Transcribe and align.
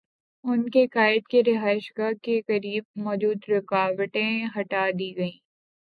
ان 0.45 0.61
کے 0.69 0.85
قائد 0.87 1.27
کی 1.27 1.41
رہائش 1.43 1.91
گاہ 1.97 2.11
کے 2.23 2.39
قریب 2.47 2.83
موجود 3.03 3.49
رکاوٹیں 3.49 4.45
ہٹا 4.57 4.85
دی 4.99 5.15
گئیں۔ 5.17 5.37